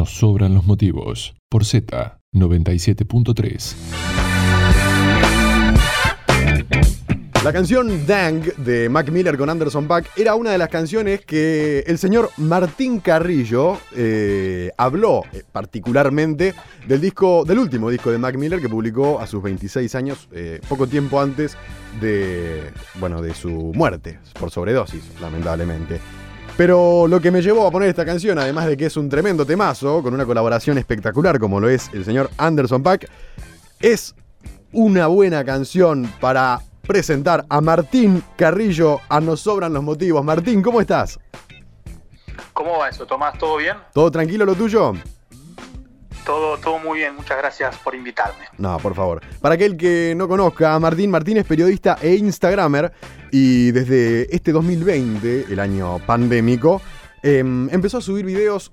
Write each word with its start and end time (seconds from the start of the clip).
Nos 0.00 0.16
sobran 0.16 0.54
los 0.54 0.64
motivos. 0.64 1.34
Por 1.50 1.66
Z 1.66 2.20
97.3. 2.32 3.74
La 7.44 7.52
canción 7.52 8.06
Dang 8.06 8.40
de 8.64 8.88
Mac 8.88 9.10
Miller 9.10 9.36
con 9.36 9.50
Anderson 9.50 9.86
Pack 9.86 10.16
era 10.16 10.36
una 10.36 10.52
de 10.52 10.56
las 10.56 10.70
canciones 10.70 11.20
que 11.26 11.80
el 11.80 11.98
señor 11.98 12.30
Martín 12.38 13.00
Carrillo 13.00 13.76
eh, 13.94 14.70
habló 14.78 15.24
eh, 15.34 15.42
particularmente 15.52 16.54
del 16.88 17.02
disco, 17.02 17.44
del 17.44 17.58
último 17.58 17.90
disco 17.90 18.10
de 18.10 18.16
Mac 18.16 18.36
Miller 18.36 18.58
que 18.58 18.70
publicó 18.70 19.20
a 19.20 19.26
sus 19.26 19.42
26 19.42 19.94
años, 19.96 20.30
eh, 20.32 20.62
poco 20.66 20.86
tiempo 20.86 21.20
antes 21.20 21.58
de, 22.00 22.70
bueno, 22.98 23.20
de 23.20 23.34
su 23.34 23.50
muerte 23.74 24.18
por 24.38 24.50
sobredosis, 24.50 25.02
lamentablemente. 25.20 26.00
Pero 26.60 27.06
lo 27.08 27.22
que 27.22 27.30
me 27.30 27.40
llevó 27.40 27.66
a 27.66 27.70
poner 27.70 27.88
esta 27.88 28.04
canción, 28.04 28.38
además 28.38 28.66
de 28.66 28.76
que 28.76 28.84
es 28.84 28.96
un 28.98 29.08
tremendo 29.08 29.46
temazo, 29.46 30.02
con 30.02 30.12
una 30.12 30.26
colaboración 30.26 30.76
espectacular 30.76 31.38
como 31.38 31.58
lo 31.58 31.70
es 31.70 31.88
el 31.94 32.04
señor 32.04 32.28
Anderson 32.36 32.82
Pack, 32.82 33.08
es 33.80 34.14
una 34.70 35.06
buena 35.06 35.42
canción 35.42 36.12
para 36.20 36.60
presentar 36.82 37.46
a 37.48 37.62
Martín 37.62 38.22
Carrillo 38.36 39.00
a 39.08 39.22
Nos 39.22 39.40
Sobran 39.40 39.72
los 39.72 39.82
Motivos. 39.82 40.22
Martín, 40.22 40.60
¿cómo 40.60 40.82
estás? 40.82 41.18
¿Cómo 42.52 42.76
va 42.76 42.90
eso, 42.90 43.06
Tomás? 43.06 43.38
¿Todo 43.38 43.56
bien? 43.56 43.78
¿Todo 43.94 44.10
tranquilo 44.10 44.44
lo 44.44 44.54
tuyo? 44.54 44.92
Todo, 46.24 46.58
todo 46.58 46.78
muy 46.78 46.98
bien, 46.98 47.16
muchas 47.16 47.38
gracias 47.38 47.76
por 47.78 47.94
invitarme. 47.94 48.44
No, 48.58 48.78
por 48.78 48.94
favor. 48.94 49.20
Para 49.40 49.54
aquel 49.54 49.76
que 49.76 50.14
no 50.16 50.28
conozca 50.28 50.78
Martín, 50.78 51.10
Martín 51.10 51.38
es 51.38 51.44
periodista 51.44 51.98
e 52.00 52.14
Instagramer 52.14 52.92
y 53.30 53.70
desde 53.70 54.34
este 54.34 54.52
2020, 54.52 55.46
el 55.50 55.60
año 55.60 55.98
pandémico, 56.06 56.82
em, 57.22 57.68
empezó 57.70 57.98
a 57.98 58.00
subir 58.00 58.24
videos 58.24 58.72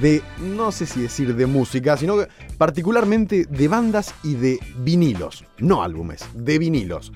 de, 0.00 0.22
no 0.38 0.72
sé 0.72 0.86
si 0.86 1.02
decir 1.02 1.34
de 1.34 1.46
música, 1.46 1.96
sino 1.96 2.16
particularmente 2.58 3.44
de 3.48 3.68
bandas 3.68 4.14
y 4.22 4.34
de 4.34 4.58
vinilos, 4.78 5.44
no 5.58 5.82
álbumes, 5.82 6.24
de 6.34 6.58
vinilos. 6.58 7.12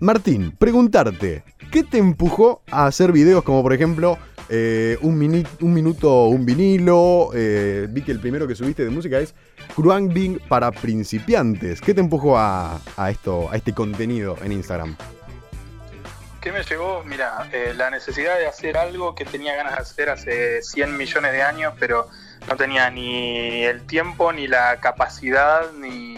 Martín, 0.00 0.52
preguntarte, 0.58 1.44
¿qué 1.70 1.82
te 1.82 1.98
empujó 1.98 2.62
a 2.70 2.86
hacer 2.86 3.12
videos 3.12 3.42
como 3.42 3.62
por 3.62 3.72
ejemplo 3.72 4.18
eh, 4.56 4.98
un, 5.00 5.46
un, 5.62 5.74
minuto, 5.74 6.26
un 6.26 6.46
vinilo? 6.46 7.30
Eh, 7.34 7.88
vi 7.90 8.02
que 8.02 8.12
el 8.12 8.20
primero 8.20 8.46
que 8.46 8.54
subiste 8.54 8.84
de 8.84 8.90
música 8.90 9.18
es 9.18 9.34
Cruangbing 9.74 10.38
para 10.48 10.70
principiantes. 10.70 11.80
¿Qué 11.80 11.92
te 11.92 12.00
empujó 12.00 12.38
a, 12.38 12.80
esto, 13.10 13.50
a 13.50 13.56
este 13.56 13.74
contenido 13.74 14.36
en 14.44 14.52
Instagram? 14.52 14.96
¿Qué 16.40 16.52
me 16.52 16.62
llegó? 16.62 17.02
Mira, 17.04 17.48
eh, 17.52 17.74
la 17.76 17.90
necesidad 17.90 18.38
de 18.38 18.46
hacer 18.46 18.76
algo 18.76 19.16
que 19.16 19.24
tenía 19.24 19.56
ganas 19.56 19.74
de 19.74 19.82
hacer 19.82 20.10
hace 20.10 20.62
100 20.62 20.96
millones 20.96 21.32
de 21.32 21.42
años, 21.42 21.74
pero 21.80 22.08
no 22.48 22.56
tenía 22.56 22.88
ni 22.90 23.64
el 23.64 23.84
tiempo, 23.86 24.32
ni 24.32 24.46
la 24.46 24.78
capacidad, 24.78 25.72
ni, 25.72 26.14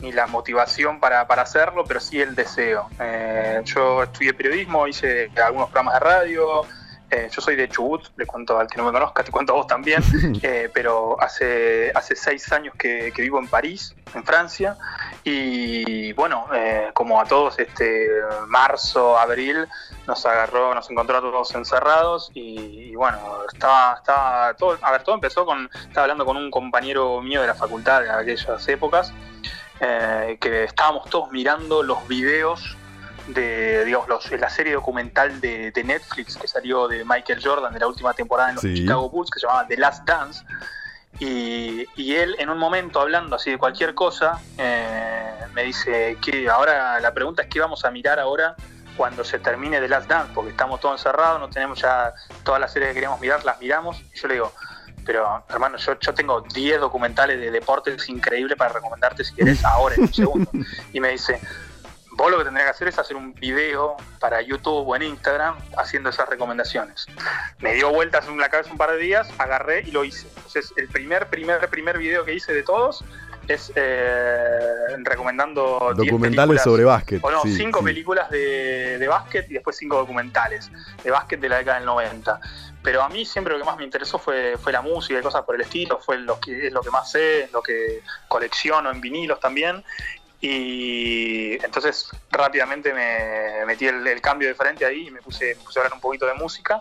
ni, 0.00 0.12
la 0.12 0.26
motivación 0.26 0.98
para, 0.98 1.20
hacerlo, 1.20 1.84
pero 1.86 2.00
sí 2.00 2.20
el 2.20 2.34
deseo. 2.34 2.88
Eh, 2.98 3.60
yo 3.64 4.02
estudié 4.02 4.34
periodismo, 4.34 4.88
hice 4.88 5.30
algunos 5.36 5.68
programas 5.70 5.94
de 5.94 6.00
radio, 6.00 6.66
eh, 7.08 7.28
yo 7.30 7.40
soy 7.40 7.54
de 7.54 7.68
Chubut, 7.68 8.02
le 8.16 8.26
cuento 8.26 8.58
al 8.58 8.66
que 8.66 8.78
no 8.78 8.84
me 8.84 8.90
conozca, 8.90 9.22
te 9.22 9.30
cuento 9.30 9.52
a 9.52 9.56
vos 9.56 9.66
también, 9.68 10.02
eh, 10.42 10.68
pero 10.74 11.16
hace, 11.20 11.92
hace 11.94 12.16
seis 12.16 12.50
años 12.50 12.74
que, 12.76 13.12
vivo 13.16 13.38
en 13.38 13.46
París, 13.46 13.94
en 14.12 14.24
Francia, 14.24 14.76
y 15.22 16.12
bueno, 16.14 16.48
eh, 16.52 16.90
como 16.94 17.20
a 17.20 17.24
todos, 17.24 17.60
este 17.60 18.08
marzo, 18.48 19.16
abril, 19.16 19.68
nos 20.08 20.26
agarró, 20.26 20.74
nos 20.74 20.90
encontró 20.90 21.18
a 21.18 21.20
todos 21.20 21.54
encerrados 21.54 22.32
y, 22.34 22.94
bueno, 22.96 23.18
estaba, 23.52 23.94
estaba 23.94 24.54
todo, 24.54 24.76
a 24.82 24.90
ver, 24.90 25.04
todo 25.04 25.14
empezó 25.14 25.46
con, 25.46 25.70
estaba 25.74 26.02
hablando 26.02 26.24
con 26.24 26.36
un 26.36 26.50
compañero 26.50 27.20
mío 27.22 27.40
de 27.40 27.46
la 27.46 27.54
facultad 27.54 28.02
de 28.02 28.10
aquellas 28.10 28.66
épocas, 28.68 29.12
que 29.78 30.64
estábamos 30.64 31.08
todos 31.10 31.30
mirando 31.30 31.82
los 31.82 32.08
videos 32.08 32.76
de 33.28 33.84
digamos, 33.84 34.08
la 34.30 34.50
serie 34.50 34.74
documental 34.74 35.40
de, 35.40 35.72
Netflix 35.84 36.36
que 36.36 36.48
salió 36.48 36.88
de 36.88 37.04
Michael 37.04 37.40
Jordan 37.42 37.72
de 37.72 37.80
la 37.80 37.86
última 37.86 38.12
temporada 38.14 38.50
en 38.50 38.54
los 38.56 38.64
Chicago 38.64 39.08
Bulls, 39.10 39.30
que 39.30 39.40
se 39.40 39.46
llamaba 39.46 39.66
The 39.66 39.76
Last 39.76 40.04
Dance. 40.04 40.44
Y, 41.18 41.86
él 42.14 42.36
en 42.38 42.50
un 42.50 42.58
momento 42.58 43.00
hablando 43.00 43.36
así 43.36 43.50
de 43.50 43.58
cualquier 43.58 43.94
cosa, 43.94 44.40
eh, 44.58 45.32
me 45.54 45.64
dice 45.64 46.18
que 46.20 46.48
ahora 46.48 47.00
la 47.00 47.14
pregunta 47.14 47.42
es 47.42 47.48
qué 47.48 47.60
vamos 47.60 47.84
a 47.84 47.90
mirar 47.90 48.18
ahora 48.18 48.54
cuando 48.96 49.24
se 49.24 49.38
termine 49.38 49.80
The 49.80 49.88
Last 49.88 50.08
Dance, 50.08 50.32
porque 50.34 50.50
estamos 50.50 50.80
todos 50.80 51.00
encerrados, 51.00 51.40
no 51.40 51.48
tenemos 51.50 51.80
ya 51.80 52.12
todas 52.42 52.60
las 52.60 52.72
series 52.72 52.90
que 52.90 52.94
queríamos 52.94 53.20
mirar, 53.20 53.44
las 53.44 53.60
miramos. 53.60 54.00
Y 54.14 54.18
yo 54.18 54.28
le 54.28 54.34
digo, 54.34 54.52
pero 55.04 55.44
hermano, 55.48 55.76
yo, 55.78 55.98
yo 55.98 56.14
tengo 56.14 56.40
10 56.40 56.80
documentales 56.80 57.38
de 57.38 57.50
deportes 57.50 58.08
increíbles 58.08 58.56
para 58.56 58.72
recomendarte 58.72 59.24
si 59.24 59.34
quieres 59.34 59.64
ahora 59.64 59.94
en 59.94 60.02
un 60.02 60.12
segundo. 60.12 60.50
Y 60.92 61.00
me 61.00 61.10
dice, 61.10 61.40
Vos 62.16 62.30
lo 62.30 62.38
que 62.38 62.44
tendrías 62.44 62.66
que 62.66 62.70
hacer 62.70 62.88
es 62.88 62.98
hacer 62.98 63.14
un 63.14 63.34
video 63.34 63.96
para 64.20 64.40
YouTube 64.40 64.88
o 64.88 64.96
en 64.96 65.02
Instagram 65.02 65.56
haciendo 65.76 66.08
esas 66.08 66.26
recomendaciones. 66.28 67.06
Me 67.58 67.74
dio 67.74 67.90
vueltas 67.90 68.26
en 68.26 68.38
la 68.38 68.48
cabeza 68.48 68.70
un 68.70 68.78
par 68.78 68.92
de 68.92 68.98
días, 68.98 69.28
agarré 69.36 69.82
y 69.86 69.90
lo 69.90 70.02
hice. 70.02 70.26
Entonces, 70.36 70.72
el 70.76 70.88
primer, 70.88 71.28
primer, 71.28 71.68
primer 71.68 71.98
video 71.98 72.24
que 72.24 72.32
hice 72.32 72.54
de 72.54 72.62
todos 72.62 73.04
es 73.48 73.70
eh, 73.76 74.96
recomendando 75.04 75.92
documentales 75.94 76.62
sobre 76.62 76.84
básquet. 76.84 77.22
O 77.22 77.30
no, 77.30 77.42
cinco 77.42 77.82
películas 77.82 78.30
de, 78.30 78.98
de, 78.98 79.08
básquet 79.08 79.48
y 79.50 79.54
después 79.54 79.76
cinco 79.76 79.96
documentales 79.96 80.70
de 81.04 81.10
básquet 81.10 81.38
de 81.38 81.48
la 81.50 81.58
década 81.58 81.78
del 81.78 81.86
90. 81.86 82.40
Pero 82.82 83.02
a 83.02 83.08
mí 83.08 83.24
siempre 83.24 83.52
lo 83.52 83.60
que 83.60 83.66
más 83.66 83.76
me 83.76 83.84
interesó 83.84 84.18
fue, 84.18 84.56
fue 84.58 84.72
la 84.72 84.80
música 84.80 85.18
y 85.18 85.22
cosas 85.22 85.42
por 85.42 85.54
el 85.54 85.60
estilo, 85.60 85.98
fue 85.98 86.18
lo 86.18 86.40
que, 86.40 86.68
es 86.68 86.72
lo 86.72 86.80
que 86.80 86.90
más 86.90 87.10
sé, 87.10 87.48
lo 87.52 87.62
que 87.62 88.02
colecciono 88.28 88.90
en 88.90 89.00
vinilos 89.00 89.38
también. 89.38 89.84
Y 90.48 91.54
entonces 91.54 92.08
rápidamente 92.30 92.94
me 92.94 93.66
metí 93.66 93.88
el, 93.88 94.20
cambio 94.20 94.46
de 94.46 94.54
frente 94.54 94.86
ahí 94.86 95.08
y 95.08 95.10
me 95.10 95.20
puse, 95.20 95.56
me 95.56 95.64
puse 95.64 95.80
a 95.80 95.82
hablar 95.82 95.94
un 95.94 96.00
poquito 96.00 96.24
de 96.24 96.34
música. 96.34 96.78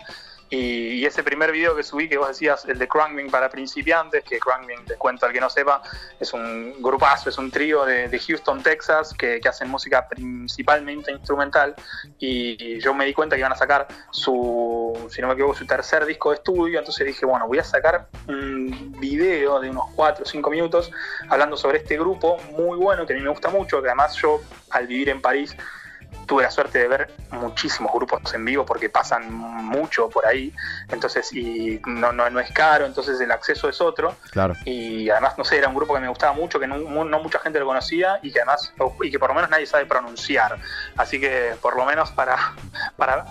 Y, 0.50 1.06
ese 1.06 1.24
primer 1.24 1.52
video 1.52 1.76
que 1.76 1.84
subí, 1.84 2.10
que 2.10 2.18
vos 2.18 2.28
decías, 2.28 2.66
el 2.66 2.80
de 2.80 2.88
Crankbing 2.88 3.30
para 3.30 3.50
principiantes, 3.50 4.24
que 4.24 4.40
Crankbing, 4.40 4.86
te 4.86 4.96
cuento 4.96 5.26
al 5.26 5.34
que 5.34 5.40
no 5.40 5.50
sepa, 5.50 5.82
es 6.20 6.34
un 6.34 6.82
grupazo, 6.82 7.30
es 7.30 7.38
un 7.38 7.52
trío 7.52 7.86
de, 7.86 8.20
Houston, 8.20 8.64
Texas, 8.64 9.14
que, 9.14 9.40
hacen 9.48 9.70
música 9.70 10.08
principalmente 10.08 11.12
instrumental. 11.12 11.76
Y, 12.20 12.80
yo 12.80 12.94
me 12.94 13.06
di 13.06 13.14
cuenta 13.14 13.36
que 13.36 13.42
iban 13.42 13.54
a 13.54 13.56
sacar 13.56 13.88
su, 14.12 15.08
si 15.10 15.22
no 15.22 15.28
me 15.28 15.34
equivoco, 15.34 15.56
su 15.56 15.66
tercer 15.66 16.06
disco 16.06 16.32
de 16.32 16.38
estudio. 16.38 16.80
Entonces 16.80 17.06
dije, 17.06 17.26
bueno, 17.26 17.48
voy 17.48 17.60
a 17.60 17.64
sacar 17.64 18.08
un 18.28 18.96
video 19.00 19.60
de 19.60 19.70
unos 19.70 19.86
4 19.96 20.24
o 20.24 20.28
5 20.28 20.50
minutos 20.50 20.92
hablando 21.30 21.58
sobre 21.58 21.80
este 21.80 21.98
grupo 21.98 22.38
muy 22.58 22.78
bueno, 22.78 23.06
que 23.06 23.14
a 23.14 23.16
mí 23.16 23.22
me 23.22 23.30
gusta 23.30 23.50
mucho, 23.50 23.82
que 23.82 23.88
además 23.88 24.16
yo, 24.16 24.42
al 24.72 24.88
vivir 24.88 25.10
en 25.10 25.22
París, 25.22 25.56
tuve 26.26 26.44
la 26.44 26.52
suerte 26.52 26.80
de 26.80 26.88
ver 26.88 27.12
muchísimos 27.32 27.92
grupos 27.94 28.34
en 28.34 28.46
vivo 28.46 28.66
porque 28.66 28.90
pasan 28.90 29.34
mucho 29.34 30.10
por 30.10 30.26
ahí, 30.26 30.54
entonces, 30.90 31.32
y 31.34 31.80
no, 31.86 32.12
no, 32.12 32.30
no 32.30 32.40
es 32.40 32.52
caro, 32.52 32.86
entonces 32.86 33.20
el 33.20 33.32
acceso 33.32 33.70
es 33.70 33.82
otro. 33.82 34.16
Claro. 34.32 34.56
Y 34.66 35.10
además, 35.10 35.38
no 35.38 35.44
sé, 35.44 35.58
era 35.58 35.68
un 35.68 35.76
grupo 35.76 35.94
que 35.94 36.00
me 36.00 36.08
gustaba 36.08 36.34
mucho, 36.34 36.60
que 36.60 36.68
no, 36.68 36.78
mucha 36.78 37.40
gente 37.40 37.60
lo 37.60 37.66
conocía 37.66 38.20
y 38.22 38.32
que 38.32 38.40
además, 38.40 38.74
y 39.02 39.12
que 39.12 39.20
por 39.20 39.30
lo 39.30 39.36
menos 39.36 39.50
nadie 39.50 39.66
sabe 39.66 39.86
pronunciar. 39.86 40.58
Así 40.98 41.20
que 41.20 41.56
por 41.62 41.76
lo 41.76 41.86
menos 41.86 42.12
para, 42.12 42.54
para, 42.96 43.26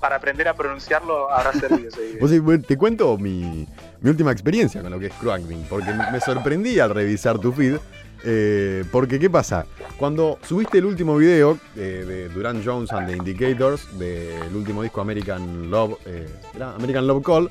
para 0.00 0.16
aprender 0.16 0.48
a 0.48 0.54
pronunciarlo 0.54 1.30
habrá 1.30 1.52
servido 1.52 1.88
ese 1.88 2.58
te 2.66 2.76
cuento 2.76 3.16
mi, 3.18 3.66
mi 4.00 4.10
última 4.10 4.32
experiencia 4.32 4.82
con 4.82 4.90
lo 4.90 4.98
que 4.98 5.06
es 5.06 5.14
Cruangling, 5.14 5.66
porque 5.68 5.92
me 5.92 6.20
sorprendí 6.20 6.78
al 6.80 6.90
revisar 6.90 7.38
tu 7.38 7.52
feed 7.52 7.78
eh, 8.24 8.84
porque, 8.90 9.18
¿qué 9.18 9.28
pasa? 9.28 9.66
Cuando 9.96 10.38
subiste 10.42 10.78
el 10.78 10.84
último 10.84 11.16
video 11.16 11.58
de 11.74 12.28
Duran 12.28 12.62
Jones 12.64 12.92
and 12.92 13.08
the 13.08 13.16
Indicators, 13.16 13.98
del 13.98 14.54
último 14.54 14.82
disco 14.82 15.00
American 15.00 15.70
Love, 15.70 15.98
eh, 16.06 16.28
American 16.60 17.06
Love 17.06 17.24
Call, 17.24 17.50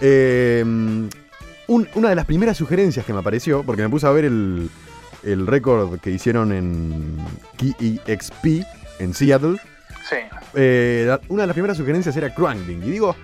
eh, 0.00 0.64
una 1.66 2.08
de 2.08 2.14
las 2.14 2.24
primeras 2.24 2.56
sugerencias 2.56 3.04
que 3.04 3.12
me 3.12 3.20
apareció, 3.20 3.62
porque 3.62 3.82
me 3.82 3.88
puse 3.88 4.06
a 4.06 4.10
ver 4.10 4.24
el, 4.24 4.70
el 5.22 5.46
récord 5.46 6.00
que 6.00 6.10
hicieron 6.10 6.52
en 6.52 7.16
KEXP 7.56 8.64
en 8.98 9.14
Seattle. 9.14 9.58
Sí. 10.08 10.16
una 11.28 11.42
de 11.42 11.46
las 11.46 11.52
primeras 11.52 11.76
sugerencias 11.76 12.16
era 12.16 12.34
Crumbling. 12.34 12.82
Y 12.82 12.90
digo, 12.90 13.14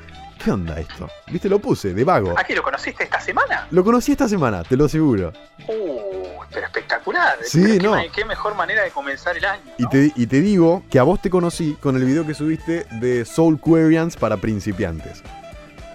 ¿qué 0.42 0.50
onda 0.50 0.78
esto? 0.78 1.08
¿Viste? 1.32 1.48
Lo 1.48 1.58
puse, 1.58 1.94
de 1.94 2.04
vago. 2.04 2.34
¿Aquí 2.38 2.54
lo 2.54 2.62
conociste 2.62 3.04
esta 3.04 3.20
semana? 3.20 3.66
Lo 3.70 3.82
conocí 3.82 4.12
esta 4.12 4.28
semana, 4.28 4.62
te 4.62 4.76
lo 4.76 4.84
aseguro. 4.84 5.32
Uh, 5.66 6.13
pero 6.54 6.66
espectacular. 6.66 7.36
Sí, 7.42 7.78
no. 7.82 7.94
Qué, 8.14 8.24
mejor 8.24 8.54
manera 8.54 8.84
de 8.84 8.90
comenzar 8.90 9.36
el 9.36 9.44
año. 9.44 9.62
Y, 9.76 9.88
te, 9.88 10.12
y 10.14 10.26
te 10.26 10.40
digo 10.40 10.84
que 10.88 10.98
a 10.98 11.02
vos 11.02 11.20
te 11.20 11.28
conocí 11.28 11.76
con 11.80 11.96
el 11.96 12.04
video 12.04 12.24
que 12.24 12.32
subiste 12.32 12.86
de 12.92 13.24
Soul 13.24 13.60
Quarians 13.60 14.16
para 14.16 14.36
principiantes. 14.36 15.22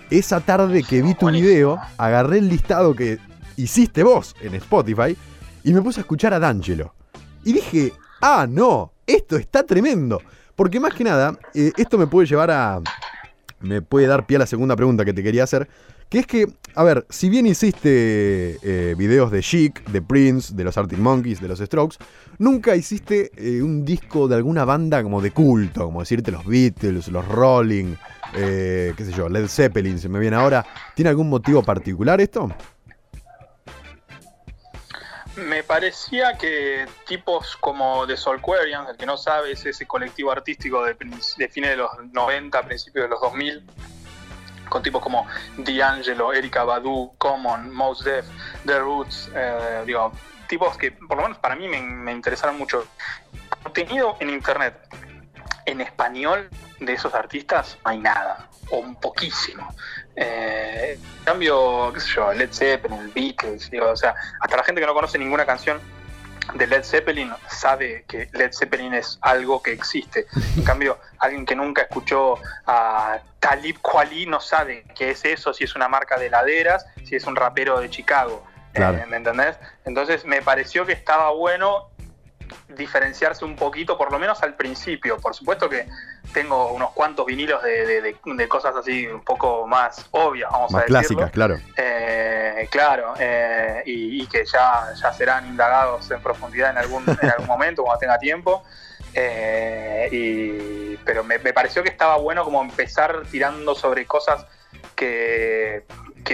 Esa 0.10 0.42
tarde 0.42 0.84
que 0.84 1.02
vi 1.02 1.16
tu 1.16 1.32
video, 1.32 1.80
agarré 1.98 2.40
el 2.40 2.50
listado 2.50 2.94
que 2.94 3.20
hiciste 3.56 4.04
vos 4.04 4.36
en 4.42 4.56
Spotify 4.56 5.16
y 5.64 5.74
me 5.74 5.82
puse 5.82 6.00
a 6.00 6.02
escuchar 6.02 6.34
a 6.34 6.40
D'Angelo. 6.40 6.94
Y 7.44 7.54
dije, 7.54 7.94
ah, 8.22 8.46
no, 8.50 8.92
esto 9.08 9.38
está 9.38 9.64
tremendo. 9.64 10.22
Porque 10.56 10.80
más 10.80 10.94
que 10.94 11.06
nada, 11.06 11.38
eh, 11.54 11.72
esto 11.78 11.98
me 11.98 12.08
puede 12.08 12.28
llevar 12.28 12.52
a, 12.52 12.82
me 13.62 13.82
puede 13.82 14.08
dar 14.08 14.26
pie 14.26 14.38
a 14.38 14.40
la 14.40 14.46
segunda 14.46 14.76
pregunta 14.76 15.06
que 15.06 15.14
te 15.14 15.24
quería 15.24 15.44
hacer, 15.44 15.70
que 16.10 16.20
es 16.20 16.28
que, 16.28 16.48
a 16.76 16.84
ver, 16.84 17.06
si 17.10 17.30
bien 17.30 17.46
hiciste 17.46 18.58
eh, 18.64 18.96
videos 18.98 19.32
de 19.32 19.42
Chic, 19.42 19.84
de 19.90 20.02
Prince, 20.02 20.56
de 20.56 20.64
los 20.64 20.76
Arctic 20.76 20.98
Monkeys, 20.98 21.40
de 21.40 21.48
los 21.48 21.60
Strokes, 21.60 21.98
nunca 22.40 22.76
hiciste 22.76 23.32
eh, 23.38 23.62
un 23.62 23.86
disco 23.86 24.28
de 24.28 24.36
alguna 24.36 24.66
banda 24.66 25.04
como 25.04 25.22
de 25.22 25.32
culto, 25.32 25.86
como 25.86 26.00
decirte 26.00 26.32
los 26.32 26.46
Beatles, 26.46 27.10
los 27.10 27.28
Rolling, 27.28 27.96
eh, 28.34 28.94
qué 28.98 29.06
sé 29.06 29.12
yo, 29.12 29.30
Led 29.30 29.48
Zeppelin, 29.48 30.00
se 30.00 30.10
me 30.10 30.20
viene 30.20 30.36
ahora. 30.36 30.66
¿Tiene 30.96 31.10
algún 31.10 31.30
motivo 31.30 31.62
particular 31.62 32.20
esto? 32.20 32.50
Me 35.36 35.64
parecía 35.64 36.38
que 36.38 36.86
tipos 37.08 37.56
como 37.58 38.08
The 38.08 38.18
Soulquarians, 38.18 38.90
el 38.90 38.98
que 38.98 39.06
no 39.06 39.16
sabe, 39.16 39.52
es 39.52 39.66
ese 39.66 39.86
colectivo 39.86 40.32
artístico 40.32 40.84
de, 40.84 40.96
de 41.38 41.48
fines 41.50 41.70
de 41.70 41.78
los 41.78 41.92
90, 42.12 42.64
principios 42.64 43.06
de 43.06 43.10
los 43.10 43.22
2000, 43.22 43.64
con 44.70 44.84
tipos 44.84 45.02
como 45.02 45.28
D'Angelo, 45.58 46.34
Erika 46.34 46.64
Badu, 46.64 47.14
Common, 47.18 47.74
Mos 47.74 48.04
Def, 48.04 48.26
The 48.66 48.80
Roots, 48.80 49.32
eh, 49.36 49.84
digo, 49.86 50.12
tipos 50.48 50.78
que 50.78 50.92
por 50.92 51.18
lo 51.18 51.24
menos 51.24 51.38
para 51.40 51.56
mí 51.56 51.68
me, 51.68 52.12
interesaron 52.12 52.58
mucho. 52.58 52.86
Contenido 53.64 54.16
en 54.20 54.30
internet 54.30 54.76
en 55.66 55.82
español 55.82 56.50
de 56.80 56.94
esos 56.94 57.14
artistas 57.14 57.78
no 57.84 57.92
hay 57.92 58.00
nada, 58.00 58.48
o 58.72 58.78
un 58.78 58.96
poquísimo. 58.96 59.74
Eh, 60.16 60.98
en 61.00 61.24
cambio, 61.26 61.92
qué 61.94 62.00
sé 62.00 62.10
yo, 62.16 62.34
Led 62.34 62.52
Zeppelin, 62.52 63.12
Beatles, 63.14 63.70
digo, 63.70 63.90
o 63.90 63.96
sea, 63.96 64.16
hasta 64.40 64.58
la 64.58 64.64
gente 64.64 64.82
que 64.82 64.88
no 64.88 64.94
conoce 64.94 65.18
ninguna 65.18 65.46
canción 65.46 65.80
de 66.54 66.68
Led 66.68 66.84
Zeppelin 66.84 67.32
sabe 67.48 68.06
que 68.08 68.30
Led 68.34 68.52
Zeppelin 68.54 68.94
es 68.94 69.18
algo 69.22 69.62
que 69.62 69.72
existe. 69.72 70.26
En 70.58 70.64
cambio, 70.64 70.98
alguien 71.20 71.46
que 71.46 71.56
nunca 71.56 71.84
escuchó 71.84 72.40
a 72.66 73.20
Talib 73.40 73.80
Kweli 73.82 74.26
no 74.26 74.40
sabe 74.40 74.86
qué 74.96 75.12
es 75.12 75.26
eso, 75.26 75.54
si 75.54 75.64
es 75.64 75.76
una 75.76 75.88
marca 75.88 76.18
de 76.18 76.28
heladeras, 76.28 76.86
si 77.04 77.16
es 77.16 77.26
un 77.26 77.36
rapero 77.36 77.80
de 77.80 77.90
Chicago. 77.90 78.46
Eh, 78.74 79.06
¿Me 79.10 79.18
entendés? 79.18 79.58
Entonces 79.86 80.26
me 80.26 80.42
pareció 80.42 80.86
que 80.86 80.94
estaba 80.94 81.32
bueno 81.32 81.90
diferenciarse 82.70 83.46
un 83.46 83.56
poquito, 83.56 83.98
por 83.98 84.12
lo 84.12 84.20
menos 84.20 84.42
al 84.44 84.56
principio. 84.56 85.18
Por 85.18 85.36
supuesto 85.36 85.70
que 85.70 85.88
tengo 86.34 86.72
unos 86.72 86.92
cuantos 86.92 87.26
vinilos 87.26 87.62
de, 87.64 88.48
cosas 88.48 88.76
así 88.76 89.08
un 89.08 89.24
poco 89.24 89.68
más 89.68 90.08
obvias, 90.12 90.52
vamos 90.52 90.74
a 90.74 90.80
decirlo. 90.80 91.00
clásicas, 91.00 91.32
claro. 91.32 91.60
Eh, 91.78 92.39
claro, 92.68 93.14
eh, 93.20 93.84
y, 93.86 94.26
que 94.28 94.46
ya, 94.46 94.94
ya 94.94 95.14
serán 95.14 95.48
indagados 95.48 96.10
en 96.12 96.22
profundidad 96.22 96.72
en 96.72 96.78
algún, 96.78 97.04
en 97.22 97.30
algún 97.30 97.48
momento, 97.48 97.84
cuando 97.84 98.00
tenga 98.00 98.18
tiempo. 98.18 98.64
Eh, 99.14 100.98
pero 101.06 101.24
me, 101.24 101.40
pareció 101.40 101.82
que 101.84 101.90
estaba 101.90 102.18
bueno 102.18 102.44
como 102.44 102.62
empezar 102.62 103.24
tirando 103.32 103.74
sobre 103.76 104.06
cosas 104.06 104.46
que, 104.96 105.86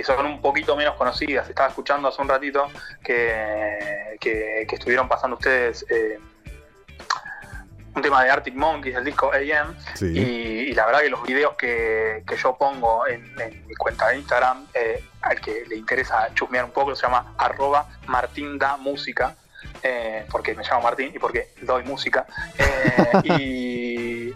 son 0.03 0.25
un 0.25 0.41
poquito 0.41 0.75
menos 0.75 0.95
conocidas. 0.95 1.49
Estaba 1.49 1.69
escuchando 1.69 2.09
hace 2.09 2.21
un 2.21 2.27
ratito 2.27 2.69
que, 3.03 4.17
que, 4.19 4.67
estuvieron 4.69 5.07
pasando 5.07 5.37
ustedes 5.37 5.85
eh, 5.89 6.19
un 7.95 8.01
tema 8.01 8.23
de 8.23 8.29
Arctic 8.29 8.55
Monkeys, 8.55 8.95
el 8.95 9.05
disco 9.05 9.31
AM, 9.31 9.75
y, 10.01 10.73
la 10.73 10.85
verdad 10.85 11.01
que 11.01 11.09
los 11.09 11.23
videos 11.23 11.55
que, 11.55 12.23
yo 12.41 12.57
pongo 12.57 13.07
en, 13.07 13.23
mi 13.67 13.75
cuenta 13.75 14.09
de 14.09 14.17
Instagram, 14.17 14.67
eh, 14.73 15.03
al 15.21 15.39
que 15.39 15.65
le 15.67 15.77
interesa 15.77 16.29
chusmear 16.33 16.65
un 16.65 16.71
poco, 16.71 16.95
se 16.95 17.03
llama 17.03 17.33
arroba 17.37 17.87
martindamúsica, 18.07 19.35
eh, 19.81 20.25
porque 20.29 20.53
me 20.53 20.63
llamo 20.63 20.81
Martín 20.81 21.11
y 21.15 21.19
porque 21.19 21.53
doy 21.61 21.83
música. 21.83 22.25
y 23.23 24.33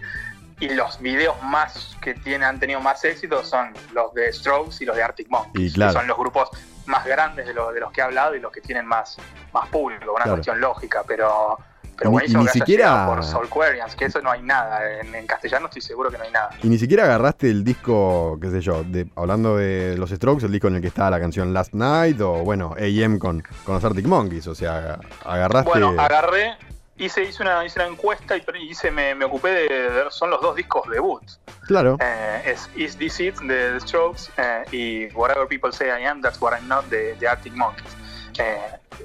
y 0.60 0.70
los 0.70 1.00
videos 1.00 1.42
más 1.42 1.96
que 2.02 2.14
tienen, 2.14 2.44
han 2.44 2.60
tenido 2.60 2.82
más 2.82 3.04
éxito 3.06 3.44
son 3.44 3.74
los 3.94 4.14
de 4.14 4.32
Strokes 4.34 4.78
y 4.82 4.86
los 4.86 4.96
de 4.96 5.04
Arctic 5.04 5.30
Monkeys, 5.30 5.74
que 5.74 5.92
son 5.92 6.08
los 6.08 6.18
grupos 6.18 6.50
más 6.86 7.06
grandes 7.06 7.48
de, 7.48 7.54
de 7.54 7.80
los 7.80 7.92
que 7.92 8.02
he 8.02 8.04
hablado 8.04 8.36
y 8.36 8.40
los 8.40 8.52
que 8.52 8.62
tienen 8.62 8.86
más, 8.86 9.18
más 9.54 9.70
público, 9.70 10.14
una 10.14 10.26
cuestión 10.26 10.60
lógica, 10.60 11.04
pero, 11.08 11.58
pero 12.00 12.16
que 12.18 12.50
siquiera 12.50 13.06
por 13.08 13.24
Soulquarians, 13.24 13.96
que 13.96 14.06
eso 14.06 14.22
no 14.22 14.32
hay 14.32 14.42
nada, 14.42 14.82
en, 15.02 15.28
castellano 15.28 15.68
estoy 15.68 15.82
seguro 15.82 16.10
que 16.10 16.18
no 16.18 16.24
hay 16.24 16.32
nada. 16.32 16.50
Y 16.64 16.70
ni 16.70 16.78
siquiera 16.78 17.04
agarraste 17.04 17.50
el 17.50 17.64
disco, 17.64 18.38
qué 18.42 18.50
sé 18.50 18.62
yo, 18.62 18.84
de, 18.84 19.08
hablando 19.16 19.58
de 19.58 19.98
los 19.98 20.10
Strokes, 20.10 20.46
el 20.46 20.52
disco 20.52 20.68
en 20.68 20.76
el 20.76 20.82
que 20.82 20.88
está 20.88 21.10
la 21.10 21.20
canción 21.20 21.54
Last 21.54 21.74
Night 21.74 22.20
o 22.22 22.44
bueno, 22.44 22.76
AM 22.78 23.20
con, 23.20 23.44
con 23.64 23.76
los 23.76 23.84
Arctic 23.84 24.06
Monkeys, 24.06 24.48
o 24.48 24.56
sea, 24.56 25.00
agarraste... 25.26 25.70
Bueno, 25.70 25.94
agarré 25.98 26.58
hice, 27.00 27.24
hice, 27.24 27.42
una, 27.42 27.66
hice 27.66 27.80
una 27.80 27.90
encuesta 27.90 28.36
y 28.38 28.44
hice, 28.70 28.92
me, 28.92 29.16
me 29.16 29.26
ocupé 29.26 29.50
de, 29.50 29.68
ver, 29.68 30.12
son 30.12 30.30
los 30.30 30.42
dos 30.42 30.56
discos 30.56 30.88
debut. 30.90 31.24
Claro. 31.66 31.98
Eh, 32.00 32.42
es 32.46 32.70
Is 32.76 32.98
This 32.98 33.20
It 33.20 33.40
de 33.40 33.74
The 33.74 33.80
Strokes 33.80 34.32
eh, 34.38 34.64
y 34.72 35.16
Whatever 35.16 35.48
People 35.48 35.72
Say 35.72 35.88
I 35.88 36.06
Am, 36.06 36.22
That's 36.22 36.40
What 36.42 36.54
I'm 36.54 36.68
Not 36.68 36.86
de, 36.86 37.16
de 37.16 37.28
Arctic 37.28 37.54
Monkeys. 37.54 37.96
Eh, 38.40 38.58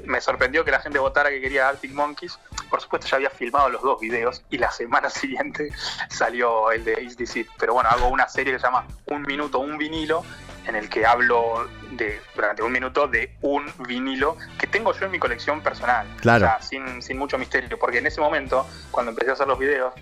me 0.04 0.20
sorprendió 0.20 0.64
que 0.64 0.70
la 0.70 0.80
gente 0.80 0.98
votara 0.98 1.30
que 1.30 1.40
quería 1.40 1.68
Arctic 1.68 1.92
Monkeys. 1.92 2.38
Por 2.70 2.80
supuesto, 2.80 3.08
ya 3.08 3.16
había 3.16 3.30
filmado 3.30 3.68
los 3.68 3.82
dos 3.82 4.00
videos 4.00 4.44
y 4.48 4.58
la 4.58 4.70
semana 4.70 5.10
siguiente 5.10 5.70
salió 6.08 6.70
el 6.70 6.84
de 6.84 7.02
Is 7.02 7.16
This 7.16 7.36
It. 7.36 7.48
Pero 7.58 7.74
bueno, 7.74 7.90
hago 7.90 8.08
una 8.08 8.28
serie 8.28 8.52
que 8.52 8.58
se 8.58 8.66
llama 8.66 8.86
Un 9.06 9.22
Minuto, 9.22 9.58
Un 9.58 9.76
Vinilo 9.76 10.24
en 10.66 10.76
el 10.76 10.88
que 10.88 11.04
hablo 11.04 11.68
de, 11.92 12.20
durante 12.34 12.62
un 12.62 12.72
minuto 12.72 13.06
de 13.06 13.34
un 13.42 13.70
vinilo 13.86 14.36
que 14.58 14.66
tengo 14.66 14.92
yo 14.94 15.06
en 15.06 15.12
mi 15.12 15.18
colección 15.18 15.60
personal. 15.60 16.06
Claro. 16.20 16.46
O 16.46 16.48
sea, 16.48 16.62
sin, 16.62 17.02
sin 17.02 17.18
mucho 17.18 17.38
misterio. 17.38 17.78
Porque 17.78 17.98
en 17.98 18.06
ese 18.06 18.20
momento, 18.20 18.66
cuando 18.90 19.10
empecé 19.10 19.30
a 19.30 19.34
hacer 19.34 19.46
los 19.46 19.58
videos, 19.58 19.92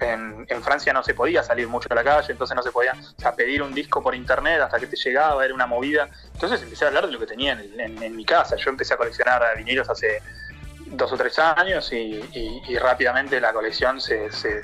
en, 0.00 0.62
Francia 0.62 0.92
no 0.92 1.02
se 1.02 1.14
podía 1.14 1.42
salir 1.42 1.68
mucho 1.68 1.88
a 1.90 1.94
la 1.94 2.04
calle, 2.04 2.32
entonces 2.32 2.54
no 2.54 2.62
se 2.62 2.72
podía 2.72 2.94
pedir 3.36 3.62
un 3.62 3.74
disco 3.74 4.02
por 4.02 4.14
internet 4.14 4.60
hasta 4.60 4.78
que 4.78 4.86
te 4.86 4.96
llegaba, 4.96 5.44
era 5.44 5.54
una 5.54 5.66
movida. 5.66 6.08
Entonces 6.34 6.62
empecé 6.62 6.84
a 6.84 6.88
hablar 6.88 7.06
de 7.06 7.12
lo 7.12 7.18
que 7.18 7.26
tenía 7.26 7.52
en, 7.52 8.16
mi 8.16 8.24
casa. 8.24 8.56
Yo 8.56 8.70
empecé 8.70 8.94
a 8.94 8.96
coleccionar 8.96 9.42
vinilos 9.56 9.88
hace 9.88 10.22
dos 10.86 11.12
o 11.12 11.16
tres 11.16 11.38
años 11.38 11.92
y, 11.92 12.22
rápidamente 12.78 13.40
la 13.40 13.52
colección 13.52 14.00
se, 14.00 14.30
se, 14.30 14.62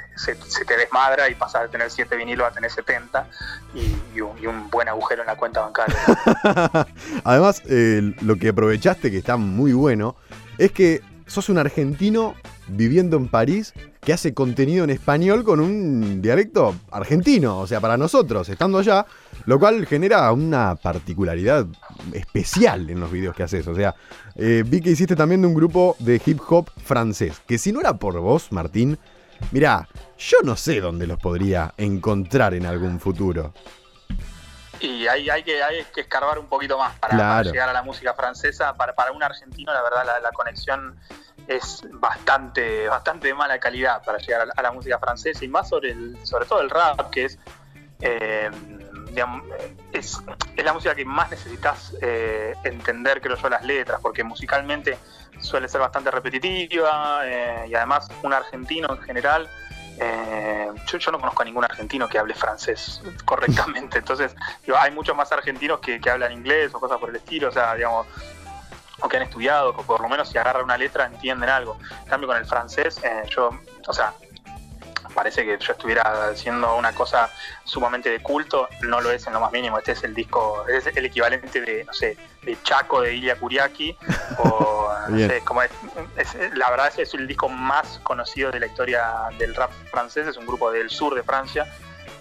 te 0.64 0.76
desmadra 0.76 1.28
y 1.28 1.34
pasas 1.34 1.62
de 1.62 1.68
tener 1.68 1.90
siete 1.90 2.16
vinilos 2.16 2.46
a 2.46 2.52
tener 2.52 2.70
70 2.70 3.26
y, 3.74 4.20
un, 4.20 4.70
buen 4.70 4.88
agujero 4.88 5.22
en 5.22 5.26
la 5.26 5.36
cuenta 5.36 5.60
bancaria. 5.60 5.96
Además, 7.24 7.62
eh, 7.68 8.14
lo 8.20 8.36
que 8.36 8.50
aprovechaste, 8.50 9.10
que 9.10 9.18
está 9.18 9.36
muy 9.36 9.72
bueno, 9.72 10.16
es 10.58 10.72
que 10.72 11.00
sos 11.26 11.48
un 11.48 11.58
argentino 11.58 12.34
viviendo 12.68 13.16
en 13.16 13.28
París 13.28 13.72
que 14.04 14.12
hace 14.12 14.34
contenido 14.34 14.82
en 14.82 14.90
español 14.90 15.44
con 15.44 15.60
un 15.60 16.20
dialecto 16.20 16.74
argentino, 16.90 17.60
o 17.60 17.68
sea, 17.68 17.80
para 17.80 17.96
nosotros, 17.96 18.48
estando 18.48 18.78
allá, 18.78 19.06
lo 19.46 19.60
cual 19.60 19.86
genera 19.86 20.32
una 20.32 20.74
particularidad 20.74 21.66
especial 22.12 22.90
en 22.90 22.98
los 22.98 23.12
videos 23.12 23.36
que 23.36 23.44
haces. 23.44 23.64
O 23.68 23.76
sea, 23.76 23.94
eh, 24.34 24.64
vi 24.66 24.80
que 24.80 24.90
hiciste 24.90 25.14
también 25.14 25.40
de 25.40 25.46
un 25.46 25.54
grupo 25.54 25.94
de 26.00 26.20
hip 26.26 26.40
hop 26.48 26.68
francés, 26.84 27.40
que 27.46 27.58
si 27.58 27.70
no 27.70 27.78
era 27.78 27.96
por 27.96 28.18
vos, 28.18 28.50
Martín, 28.50 28.98
mirá, 29.52 29.88
yo 30.18 30.38
no 30.42 30.56
sé 30.56 30.80
dónde 30.80 31.06
los 31.06 31.20
podría 31.20 31.72
encontrar 31.76 32.54
en 32.54 32.66
algún 32.66 32.98
futuro. 32.98 33.54
Y 34.80 35.06
hay, 35.06 35.30
hay, 35.30 35.44
que, 35.44 35.62
hay 35.62 35.84
que 35.94 36.00
escarbar 36.00 36.40
un 36.40 36.48
poquito 36.48 36.76
más 36.76 36.98
para, 36.98 37.40
llegar 37.44 37.68
a 37.68 37.72
la 37.72 37.84
música 37.84 38.14
francesa. 38.14 38.74
Para, 38.74 38.96
para 38.96 39.12
un 39.12 39.22
argentino, 39.22 39.72
la 39.72 39.80
verdad, 39.80 40.04
la 40.20 40.32
conexión 40.32 40.98
es 41.46 41.84
bastante, 41.92 42.88
bastante 42.88 43.28
de 43.28 43.34
mala 43.34 43.58
calidad 43.58 44.02
para 44.02 44.18
llegar 44.18 44.48
a 44.54 44.62
la, 44.62 44.72
música 44.72 44.98
francesa 44.98 45.44
y 45.44 45.48
más 45.48 45.68
sobre, 45.68 45.90
el, 45.90 46.16
sobre 46.22 46.46
todo 46.46 46.60
el 46.60 46.70
rap, 46.70 47.10
que 47.10 47.24
es, 47.26 47.38
eh, 48.00 48.50
es, 49.92 50.18
la 50.56 50.72
música 50.72 50.94
que 50.94 51.04
más 51.04 51.30
necesitas 51.30 51.94
eh, 52.00 52.54
entender, 52.64 53.20
creo 53.20 53.36
yo, 53.36 53.48
las 53.48 53.64
letras, 53.64 54.00
porque 54.00 54.24
musicalmente 54.24 54.98
suele 55.40 55.68
ser 55.68 55.80
bastante 55.80 56.10
repetitiva 56.10 57.22
eh, 57.24 57.66
y 57.68 57.74
además 57.74 58.08
un 58.22 58.32
argentino 58.32 58.88
en 58.90 59.02
general. 59.02 59.48
yo, 60.86 61.12
no 61.12 61.18
conozco 61.18 61.42
a 61.42 61.44
ningún 61.44 61.64
argentino 61.64 62.08
que 62.08 62.18
hable 62.18 62.34
francés 62.34 63.02
correctamente, 63.24 63.98
entonces 63.98 64.34
hay 64.76 64.90
muchos 64.90 65.14
más 65.14 65.30
argentinos 65.32 65.80
que, 65.80 66.00
que 66.00 66.10
hablan 66.10 66.32
inglés 66.32 66.74
o 66.74 66.80
cosas 66.80 66.98
por 66.98 67.10
el 67.10 67.16
estilo, 67.16 67.48
o 67.48 67.52
sea, 67.52 67.74
digamos, 67.74 68.06
o 69.02 69.08
que 69.08 69.16
han 69.16 69.24
estudiado, 69.24 69.70
o 69.70 69.82
por 69.82 70.00
lo 70.00 70.08
menos 70.08 70.28
si 70.28 70.38
agarran 70.38 70.64
una 70.64 70.78
letra 70.78 71.06
entienden 71.06 71.48
algo. 71.48 71.78
En 72.04 72.08
cambio 72.08 72.28
con 72.28 72.36
el 72.36 72.46
francés, 72.46 73.00
eh, 73.02 73.22
yo, 73.28 73.50
o 73.86 73.92
sea, 73.92 74.14
parece 75.14 75.44
que 75.44 75.58
yo 75.58 75.72
estuviera 75.72 76.30
haciendo 76.30 76.76
una 76.76 76.92
cosa 76.92 77.30
sumamente 77.64 78.10
de 78.10 78.20
culto, 78.20 78.68
no 78.82 79.00
lo 79.00 79.10
es 79.10 79.26
en 79.26 79.32
lo 79.34 79.40
más 79.40 79.52
mínimo. 79.52 79.78
Este 79.78 79.92
es 79.92 80.04
el 80.04 80.14
disco, 80.14 80.64
es 80.68 80.86
el 80.86 81.04
equivalente 81.04 81.60
de, 81.60 81.84
no 81.84 81.92
sé, 81.92 82.16
de 82.42 82.56
Chaco 82.62 83.00
de 83.00 83.14
Ilya 83.14 83.36
Kuriaki, 83.36 83.96
o 84.38 84.92
no 85.08 85.18
sé, 85.18 85.42
como 85.44 85.62
es, 85.62 85.70
la 86.54 86.70
verdad 86.70 86.88
es, 86.88 86.98
es 86.98 87.14
el 87.14 87.26
disco 87.26 87.48
más 87.48 88.00
conocido 88.02 88.50
de 88.50 88.60
la 88.60 88.66
historia 88.66 89.28
del 89.38 89.54
rap 89.54 89.70
francés, 89.90 90.26
es 90.26 90.36
un 90.36 90.46
grupo 90.46 90.70
del 90.70 90.90
sur 90.90 91.14
de 91.14 91.22
Francia, 91.22 91.66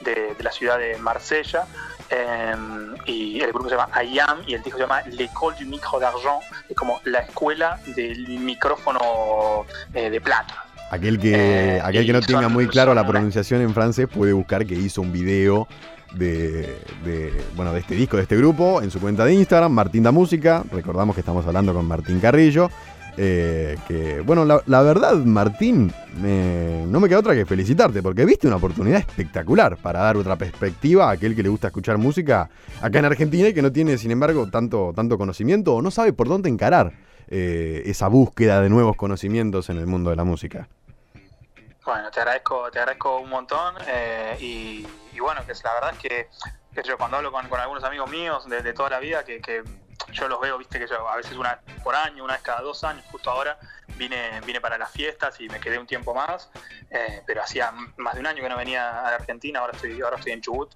de, 0.03 0.35
de 0.35 0.43
la 0.43 0.51
ciudad 0.51 0.77
de 0.77 0.97
Marsella. 0.97 1.65
Em, 2.11 2.93
y 3.05 3.39
el 3.39 3.53
grupo 3.53 3.69
se 3.69 3.75
llama 3.75 4.03
IAM 4.03 4.39
y 4.45 4.53
el 4.55 4.61
disco 4.61 4.77
se 4.77 4.83
llama 4.83 5.01
L'École 5.11 5.55
du 5.57 5.65
Micro 5.65 5.97
d'Argent, 5.97 6.41
es 6.67 6.75
como 6.75 6.99
la 7.05 7.19
escuela 7.19 7.79
del 7.95 8.27
micrófono 8.39 9.65
eh, 9.93 10.09
de 10.09 10.19
plata. 10.19 10.65
Aquel 10.89 11.17
que, 11.17 11.77
eh, 11.77 11.81
aquel 11.81 12.05
que 12.05 12.11
no 12.11 12.19
tenga 12.19 12.49
muy 12.49 12.67
claro 12.67 12.93
la 12.93 13.07
pronunciación 13.07 13.61
en 13.61 13.73
francés 13.73 14.09
puede 14.13 14.33
buscar 14.33 14.65
que 14.65 14.75
hizo 14.75 15.01
un 15.01 15.13
video 15.13 15.69
de, 16.13 16.81
de, 17.05 17.33
bueno, 17.55 17.71
de 17.71 17.79
este 17.79 17.95
disco, 17.95 18.17
de 18.17 18.23
este 18.23 18.35
grupo, 18.35 18.81
en 18.81 18.91
su 18.91 18.99
cuenta 18.99 19.23
de 19.23 19.33
Instagram, 19.33 19.71
Martín 19.71 20.03
da 20.03 20.11
Música. 20.11 20.63
Recordamos 20.69 21.15
que 21.15 21.21
estamos 21.21 21.47
hablando 21.47 21.73
con 21.73 21.87
Martín 21.87 22.19
Carrillo. 22.19 22.69
Eh, 23.17 23.77
que, 23.87 24.21
bueno, 24.21 24.45
la, 24.45 24.81
verdad, 24.81 25.15
Martín, 25.15 25.93
no 26.15 26.99
me 26.99 27.09
queda 27.09 27.19
otra 27.19 27.33
que 27.33 27.45
felicitarte, 27.45 28.01
porque 28.01 28.25
viste 28.25 28.47
una 28.47 28.55
oportunidad 28.55 28.99
espectacular 28.99 29.77
para 29.77 29.99
dar 29.99 30.17
otra 30.17 30.37
perspectiva 30.37 31.09
a 31.09 31.11
aquel 31.11 31.35
que 31.35 31.43
le 31.43 31.49
gusta 31.49 31.67
escuchar 31.67 31.97
música 31.97 32.49
acá 32.81 32.99
en 32.99 33.05
Argentina 33.05 33.49
y 33.49 33.53
que 33.53 33.61
no 33.61 33.71
tiene, 33.71 33.97
sin 33.97 34.11
embargo, 34.11 34.49
tanto, 34.49 34.93
tanto 34.95 35.17
conocimiento 35.17 35.75
o 35.75 35.81
no 35.81 35.91
sabe 35.91 36.13
por 36.13 36.27
dónde 36.27 36.49
encarar 36.49 36.93
eh, 37.33 37.83
esa 37.85 38.09
búsqueda 38.09 38.61
de 38.61 38.69
nuevos 38.69 38.97
conocimientos 38.97 39.69
en 39.69 39.77
el 39.77 39.87
mundo 39.87 40.09
de 40.09 40.17
la 40.17 40.25
música. 40.25 40.67
Bueno, 41.85 42.11
te 42.11 42.19
agradezco, 42.19 42.69
te 42.69 42.79
agradezco 42.79 43.19
un 43.19 43.29
montón 43.29 43.75
eh, 43.87 44.35
y, 44.39 44.85
bueno, 45.17 45.41
que 45.45 45.53
la 45.63 45.73
verdad 45.73 45.93
es 45.93 45.99
que, 45.99 46.83
yo 46.83 46.97
cuando 46.97 47.17
hablo 47.17 47.31
con, 47.31 47.45
algunos 47.45 47.83
amigos 47.85 48.09
míos 48.09 48.49
de, 48.49 48.73
toda 48.73 48.89
la 48.89 48.99
vida, 48.99 49.23
que, 49.23 49.63
yo 50.11 50.27
los 50.27 50.39
veo, 50.39 50.57
viste 50.57 50.79
que 50.79 50.87
yo 50.87 51.07
a 51.07 51.17
veces 51.17 51.33
una 51.33 51.59
por 51.83 51.95
año, 51.95 52.23
una 52.23 52.33
vez 52.33 52.41
cada 52.41 52.61
dos 52.61 52.83
años, 52.83 53.05
justo 53.11 53.29
ahora 53.29 53.57
vine, 53.97 54.41
vine 54.45 54.61
para 54.61 54.77
las 54.77 54.91
fiestas 54.91 55.39
y 55.39 55.49
me 55.49 55.59
quedé 55.59 55.77
un 55.77 55.87
tiempo 55.87 56.13
más, 56.13 56.49
eh, 56.89 57.21
pero 57.25 57.41
hacía 57.41 57.71
más 57.97 58.13
de 58.15 58.19
un 58.19 58.27
año 58.27 58.41
que 58.41 58.49
no 58.49 58.57
venía 58.57 58.89
a 58.89 59.15
Argentina, 59.15 59.59
ahora 59.59 59.73
estoy, 59.73 60.01
ahora 60.01 60.17
estoy 60.17 60.33
en 60.33 60.41
Chubut. 60.41 60.73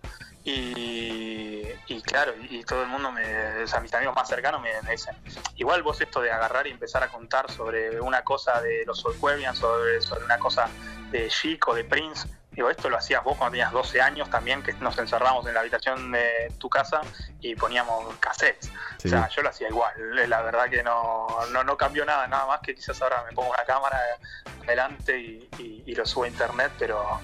Y, 0.48 1.63
claro, 2.03 2.34
y, 2.38 2.63
todo 2.63 2.84
el 2.84 2.88
mundo, 2.88 3.12
me, 3.12 3.63
o 3.63 3.67
sea, 3.67 3.79
mis 3.79 3.91
amigos 3.96 4.15
más 4.15 4.29
cercanos 4.29 4.62
me, 4.62 4.70
dicen, 4.91 5.15
igual 5.55 5.82
vos 5.82 6.00
esto 6.00 6.22
de 6.22 6.32
agarrar 6.32 6.67
y 6.67 6.70
empezar 6.70 7.01
a 7.01 7.08
contar 7.08 7.51
sobre 7.51 8.00
una 8.00 8.24
cosa 8.24 8.62
de 8.62 8.86
los 8.86 9.00
Soulquarians, 9.00 9.58
sobre, 9.58 10.01
sobre 10.01 10.24
una 10.24 10.38
cosa 10.38 10.70
de 11.10 11.29
Chic 11.29 11.67
o 11.67 11.74
de 11.74 11.84
Prince, 11.84 12.27
digo, 12.55 12.69
esto 12.69 12.89
lo 12.89 12.97
hacías 12.97 13.24
vos 13.24 13.38
cuando 13.38 13.51
tenías 13.51 13.71
12 13.71 14.01
años 14.01 14.29
también, 14.29 14.63
que 14.63 14.74
nos 14.74 14.97
encerramos 14.97 15.45
en 15.45 15.53
la 15.53 15.59
habitación 15.59 16.12
de 16.12 16.53
tu 16.57 16.69
casa 16.69 17.01
y 17.41 17.55
poníamos 17.55 18.15
cassettes. 18.19 18.71
O 19.03 19.07
sea, 19.07 19.27
yo 19.29 19.41
lo 19.41 19.50
hacía 19.50 19.67
igual, 19.67 19.93
la 20.29 20.41
verdad 20.41 20.69
que 20.69 20.81
no, 20.81 21.27
no, 21.51 21.63
no 21.63 21.77
cambió 21.77 22.05
nada, 22.05 22.27
nada 22.27 22.47
más 22.47 22.62
que 22.62 22.74
quizás 22.74 23.01
ahora 23.01 23.24
me 23.27 23.35
pongo 23.35 23.51
una 23.51 23.63
cámara 23.65 24.00
delante 24.65 25.19
y, 25.19 25.50
y 25.85 25.93
lo 25.93 26.05
subo 26.05 26.24
a 26.24 26.27
internet, 26.27 26.71
pero 26.79 27.19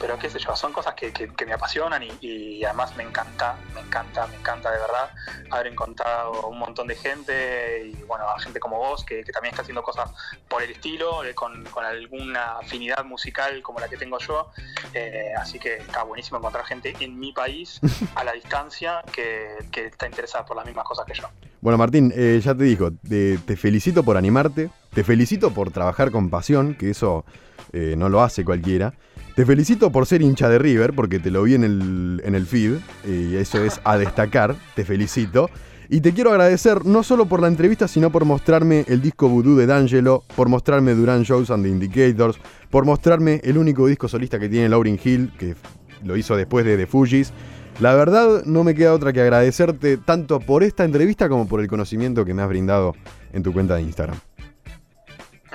pero 0.00 0.18
qué 0.18 0.28
sé 0.30 0.38
yo, 0.38 0.54
son 0.56 0.72
cosas 0.72 0.94
que, 0.94 1.12
me 1.46 1.52
apasionan 1.52 2.02
y, 2.20 2.64
además 2.64 2.96
me 2.96 3.04
encanta, 3.04 3.56
me 3.74 3.80
encanta, 3.80 4.26
me 4.26 4.36
encanta 4.36 4.70
de 4.70 4.78
verdad 4.78 5.10
haber 5.50 5.68
encontrado 5.68 6.48
un 6.48 6.58
montón 6.58 6.86
de 6.86 6.96
gente 6.96 7.86
y 7.86 8.02
bueno, 8.02 8.28
a 8.28 8.38
gente 8.40 8.60
como 8.60 8.78
vos 8.78 9.04
que, 9.04 9.22
también 9.24 9.52
está 9.52 9.62
haciendo 9.62 9.82
cosas 9.82 10.10
por 10.48 10.62
el 10.62 10.70
estilo, 10.70 11.24
eh, 11.24 11.34
con, 11.34 11.64
alguna 11.76 12.58
afinidad 12.58 13.04
musical 13.04 13.62
como 13.62 13.78
la 13.78 13.88
que 13.88 13.96
tengo 13.96 14.18
yo, 14.18 14.50
eh, 14.92 15.32
así 15.38 15.58
que 15.58 15.76
está 15.76 16.02
buenísimo 16.02 16.38
encontrar 16.38 16.64
gente 16.64 16.94
en 17.00 17.18
mi 17.18 17.32
país 17.32 17.80
a 18.14 18.24
la 18.24 18.32
distancia 18.32 19.02
que, 19.12 19.56
está 19.76 20.06
interesada 20.06 20.44
por 20.44 20.56
las 20.56 20.66
mismas 20.66 20.84
cosas 20.84 21.06
que 21.06 21.14
yo. 21.14 21.28
Bueno 21.60 21.78
Martín, 21.78 22.12
eh, 22.16 22.40
ya 22.42 22.54
te 22.54 22.64
digo, 22.64 22.90
te, 23.08 23.56
felicito 23.56 24.02
por 24.02 24.16
animarte, 24.16 24.70
te 24.92 25.04
felicito 25.04 25.52
por 25.52 25.70
trabajar 25.70 26.10
con 26.10 26.30
pasión, 26.30 26.74
que 26.74 26.90
eso 26.90 27.24
no 27.72 28.08
lo 28.08 28.22
hace 28.22 28.42
cualquiera. 28.42 28.94
Te 29.36 29.44
felicito 29.44 29.92
por 29.92 30.06
ser 30.06 30.22
hincha 30.22 30.48
de 30.48 30.58
River, 30.58 30.94
porque 30.94 31.18
te 31.18 31.30
lo 31.30 31.42
vi 31.42 31.56
en 31.56 31.62
el, 31.62 32.22
en 32.24 32.34
el 32.34 32.46
feed, 32.46 32.76
y 33.06 33.36
eso 33.36 33.62
es 33.62 33.82
a 33.84 33.98
destacar, 33.98 34.56
te 34.74 34.82
felicito. 34.82 35.50
Y 35.90 36.00
te 36.00 36.14
quiero 36.14 36.30
agradecer 36.30 36.86
no 36.86 37.02
solo 37.02 37.26
por 37.26 37.42
la 37.42 37.48
entrevista, 37.48 37.86
sino 37.86 38.10
por 38.10 38.24
mostrarme 38.24 38.86
el 38.88 39.02
disco 39.02 39.28
Voodoo 39.28 39.54
de 39.56 39.66
D'Angelo, 39.66 40.24
por 40.34 40.48
mostrarme 40.48 40.94
Duran 40.94 41.22
Shows 41.22 41.50
and 41.50 41.64
the 41.64 41.68
Indicators, 41.68 42.38
por 42.70 42.86
mostrarme 42.86 43.42
el 43.44 43.58
único 43.58 43.86
disco 43.86 44.08
solista 44.08 44.38
que 44.38 44.48
tiene 44.48 44.70
Lauryn 44.70 44.98
Hill, 45.04 45.30
que 45.38 45.54
lo 46.02 46.16
hizo 46.16 46.34
después 46.34 46.64
de 46.64 46.78
The 46.78 46.86
Fugees. 46.86 47.34
La 47.78 47.94
verdad, 47.94 48.42
no 48.46 48.64
me 48.64 48.74
queda 48.74 48.94
otra 48.94 49.12
que 49.12 49.20
agradecerte 49.20 49.98
tanto 49.98 50.40
por 50.40 50.62
esta 50.62 50.86
entrevista 50.86 51.28
como 51.28 51.46
por 51.46 51.60
el 51.60 51.68
conocimiento 51.68 52.24
que 52.24 52.32
me 52.32 52.40
has 52.40 52.48
brindado 52.48 52.94
en 53.34 53.42
tu 53.42 53.52
cuenta 53.52 53.74
de 53.74 53.82
Instagram. 53.82 54.16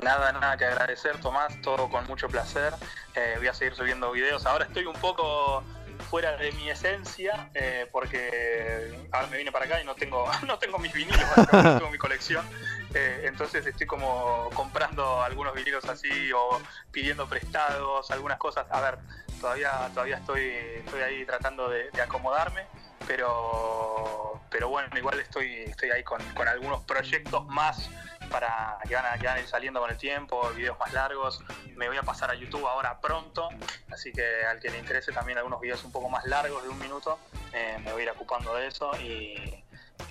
Nada, 0.02 0.32
nada 0.32 0.58
que 0.58 0.66
agradecer, 0.66 1.20
Tomás, 1.22 1.62
todo 1.62 1.88
con 1.90 2.06
mucho 2.08 2.28
placer. 2.28 2.74
Eh, 3.16 3.36
voy 3.38 3.48
a 3.48 3.54
seguir 3.54 3.76
subiendo 3.76 4.12
videos. 4.12 4.46
Ahora 4.48 4.66
estoy 4.66 4.86
un 4.86 4.96
poco 4.96 5.64
fuera 6.10 6.36
de 6.38 6.52
mi 6.54 6.70
esencia 6.70 7.50
eh, 7.54 7.88
porque 7.92 9.08
ahora 9.12 9.28
me 9.28 9.38
vine 9.38 9.52
para 9.52 9.66
acá 9.66 9.80
y 9.80 9.86
no 9.86 9.94
tengo 9.94 10.30
no 10.48 10.58
tengo 10.58 10.80
mis 10.80 10.92
vinilos, 10.92 11.24
no 11.54 11.78
tengo 11.78 11.92
mi 11.92 12.00
colección. 12.00 12.46
Eh, 12.94 13.26
entonces 13.26 13.66
estoy 13.66 13.86
como 13.86 14.50
comprando 14.54 15.22
algunos 15.22 15.54
vinilos 15.54 15.86
así 15.86 16.32
o 16.34 16.60
pidiendo 16.92 17.28
prestados, 17.28 18.10
algunas 18.10 18.40
cosas. 18.40 18.66
A 18.72 18.82
ver, 18.82 18.98
todavía 19.40 19.90
todavía 19.94 20.18
estoy 20.18 20.50
estoy 20.84 21.02
ahí 21.02 21.26
tratando 21.26 21.70
de, 21.70 21.90
acomodarme, 22.02 22.66
pero 23.08 24.42
pero 24.50 24.70
bueno, 24.70 24.90
igual 24.98 25.20
estoy 25.20 25.64
estoy 25.68 25.92
ahí 25.92 26.04
con, 26.04 26.22
con 26.34 26.48
algunos 26.48 26.82
proyectos 26.84 27.46
más 27.48 27.90
para 28.32 28.78
que 28.88 28.96
van, 28.96 29.06
a, 29.06 29.40
ir 29.40 29.48
saliendo 29.48 29.80
con 29.80 29.90
el 29.90 29.98
tiempo, 29.98 30.50
videos 30.56 30.80
más 30.80 30.94
largos. 30.94 31.44
Me 31.76 31.88
voy 31.88 31.98
a 31.98 32.04
pasar 32.04 32.32
a 32.32 32.36
YouTube 32.36 32.66
ahora 32.66 33.00
pronto, 33.00 33.50
así 33.92 34.12
que 34.12 34.46
al 34.46 34.60
que 34.60 34.70
le 34.70 34.80
interese 34.80 35.12
también 35.12 35.38
algunos 35.38 35.60
videos 35.60 35.84
un 35.84 35.92
poco 35.92 36.10
más 36.10 36.26
largos 36.26 36.64
de 36.64 36.70
un 36.70 36.80
minuto, 36.80 37.20
eh, 37.54 37.78
me 37.84 37.92
voy 37.92 38.02
a 38.02 38.06
ir 38.06 38.12
ocupando 38.12 38.56
de 38.56 38.68
eso 38.68 38.92
y, 39.00 39.64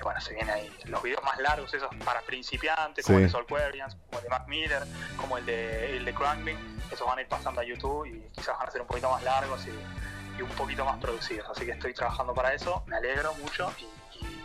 bueno, 0.03 0.21
se 0.21 0.35
vienen 0.35 0.55
ahí 0.55 0.73
los 0.85 1.03
videos 1.03 1.23
más 1.25 1.39
largos, 1.39 1.73
esos 1.75 1.91
para 2.05 2.21
principiantes, 2.21 3.05
como 3.05 3.19
el 3.19 3.25
de 3.25 3.31
Solquarians, 3.31 3.97
como 4.07 4.19
el 4.19 4.25
de 4.25 4.31
Mac 4.31 4.47
Miller, 4.47 4.83
como 5.17 5.39
el 5.39 5.47
de, 5.47 5.97
el 5.97 6.05
de 6.05 6.15
esos 6.91 7.07
van 7.07 7.19
a 7.19 7.23
ir 7.23 7.29
pasando 7.29 7.61
a 7.61 7.65
YouTube 7.65 8.07
y 8.07 8.21
quizás 8.33 8.59
van 8.59 8.69
a 8.69 8.71
ser 8.71 8.81
un 8.81 8.87
poquito 8.87 9.11
más 9.11 9.23
largos 9.23 9.67
y, 9.67 10.39
y 10.39 10.43
un 10.43 10.51
poquito 10.51 10.85
más 10.85 10.99
producidos. 10.99 11.49
Así 11.49 11.65
que 11.65 11.73
estoy 11.73 11.95
trabajando 11.95 12.35
para 12.35 12.53
eso, 12.53 12.83
me 12.87 12.97
alegro 12.97 13.33
mucho 13.35 13.73
y 13.79 14.00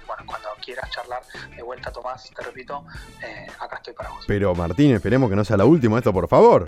bueno, 0.07 0.23
cuando 0.25 0.49
quieras 0.63 0.89
charlar 0.89 1.21
de 1.55 1.61
vuelta, 1.61 1.91
Tomás, 1.91 2.29
te 2.35 2.43
repito, 2.43 2.85
eh, 3.23 3.47
acá 3.59 3.77
estoy 3.77 3.93
para 3.93 4.09
vos. 4.09 4.23
Pero 4.27 4.53
Martín, 4.55 4.93
esperemos 4.93 5.29
que 5.29 5.35
no 5.35 5.45
sea 5.45 5.57
la 5.57 5.65
última 5.65 5.97
esto, 5.97 6.13
por 6.13 6.27
favor. 6.27 6.67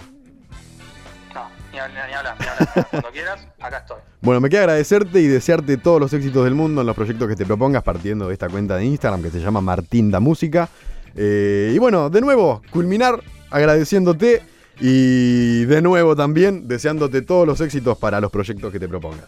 No, 1.34 1.48
ni, 1.72 1.79
hablar, 1.79 2.08
ni 2.08 2.13
hablar, 2.13 2.36
ni 2.39 2.48
hablar. 2.48 2.88
Cuando 2.91 3.12
quieras, 3.12 3.48
acá 3.60 3.77
estoy. 3.79 3.98
Bueno, 4.22 4.41
me 4.41 4.50
queda 4.50 4.62
agradecerte 4.62 5.20
y 5.20 5.27
desearte 5.27 5.77
todos 5.77 6.00
los 6.00 6.13
éxitos 6.13 6.44
del 6.44 6.56
mundo 6.56 6.82
en 6.82 6.88
los 6.88 6.96
proyectos 6.96 7.27
que 7.27 7.36
te 7.36 7.46
propongas 7.46 7.84
partiendo 7.84 8.27
de 8.27 8.34
esta 8.34 8.50
cuenta 8.50 8.75
de 8.77 8.86
Instagram 8.86 9.22
que 9.22 9.29
se 9.29 9.39
llama 9.39 9.62
Martín 9.62 10.10
da 10.10 10.20
Música. 10.20 10.70
Eh, 11.15 11.72
y 11.74 11.77
bueno, 11.77 12.10
de 12.10 12.22
nuevo, 12.22 12.62
culminar 12.72 13.22
agradeciéndote 13.50 14.44
y 14.79 15.65
de 15.65 15.82
nuevo 15.82 16.15
también 16.15 16.67
deseándote 16.67 17.22
todos 17.22 17.48
los 17.48 17.62
éxitos 17.62 17.98
para 17.98 18.22
los 18.22 18.32
proyectos 18.32 18.72
que 18.72 18.79
te 18.79 18.88
propongas. 18.88 19.25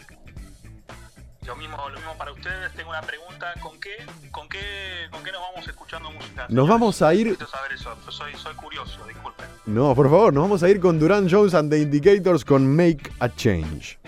Nos 6.50 6.68
vamos 6.68 7.02
a 7.04 7.14
ir. 7.14 7.38
saber 7.38 7.74
eso, 7.74 7.96
soy, 8.10 8.34
soy 8.36 8.56
curioso, 8.56 9.06
disculpen. 9.08 9.46
No, 9.68 9.94
por 9.94 10.10
favor, 10.10 10.34
nos 10.34 10.44
vamos 10.44 10.64
a 10.64 10.70
ir 10.70 10.80
con 10.80 10.98
Duran 10.98 11.30
Jones 11.30 11.54
and 11.54 11.70
the 11.70 11.78
Indicators 11.78 12.44
con 12.44 12.76
Make 12.76 13.12
a 13.20 13.30
Change. 13.30 14.00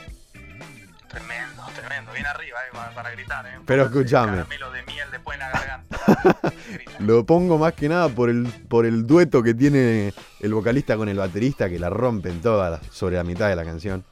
Tremendo, 1.08 1.64
tremendo, 1.76 2.12
bien 2.14 2.26
arriba 2.26 2.58
eh, 2.66 2.78
para, 2.96 3.12
gritar. 3.12 3.46
Eh. 3.46 3.60
Pero 3.66 3.86
escúchame. 3.86 4.38
de 4.38 4.84
miel 4.88 5.08
después 5.12 5.36
en 5.36 5.40
la 5.40 5.52
garganta. 5.52 6.54
Lo 7.00 7.26
pongo 7.26 7.60
más 7.60 7.74
que 7.74 7.88
nada 7.88 8.10
por 8.10 8.30
el, 8.32 8.48
por 8.68 8.88
el 8.88 9.06
dueto 9.06 9.44
que 9.44 9.54
tiene 9.54 10.12
el 10.40 10.54
vocalista 10.54 10.98
con 10.98 11.10
el 11.10 11.18
baterista 11.18 11.70
que 11.70 11.78
la 11.78 11.92
rompen 11.92 12.42
todas 12.42 12.82
sobre 12.92 13.18
la 13.18 13.24
mitad 13.24 13.50
de 13.50 13.56
la 13.56 13.64
canción. 13.64 14.04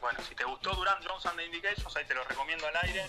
Bueno, 0.00 0.18
si 0.26 0.34
te 0.34 0.44
gustó 0.44 0.74
Duran 0.74 0.96
Jones 1.06 1.26
and 1.26 1.36
the 1.36 1.44
Indicators, 1.44 1.94
ahí 1.94 2.04
te 2.08 2.14
lo 2.14 2.24
recomiendo 2.24 2.66
al 2.66 2.88
aire 2.88 3.02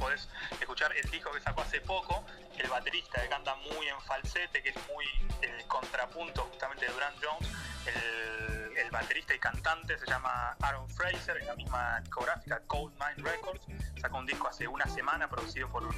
podés 0.00 0.28
escuchar 0.58 0.90
el 0.96 1.08
disco 1.10 1.30
que 1.30 1.40
sacó 1.40 1.60
hace 1.60 1.80
poco, 1.82 2.24
el 2.60 2.68
baterista 2.68 3.22
que 3.22 3.28
canta 3.28 3.54
muy 3.56 3.86
en 3.86 4.00
falsete, 4.02 4.62
que 4.62 4.70
es 4.70 4.76
muy 4.92 5.04
el 5.42 5.66
contrapunto 5.66 6.42
justamente 6.42 6.86
de 6.86 6.92
Durant 6.92 7.16
Jones, 7.22 7.50
el, 7.86 8.90
baterista 8.90 9.34
y 9.34 9.38
cantante 9.38 9.96
se 9.98 10.06
llama 10.06 10.56
Aaron 10.62 10.88
Fraser, 10.90 11.36
en 11.36 11.46
la 11.46 11.54
misma 11.54 12.00
discográfica 12.00 12.60
Cold 12.66 12.92
Mind 12.94 13.24
Records, 13.24 13.60
sacó 14.00 14.18
un 14.18 14.26
disco 14.26 14.48
hace 14.48 14.66
una 14.66 14.84
semana 14.86 15.28
producido 15.28 15.68
por 15.68 15.84
uno 15.84 15.94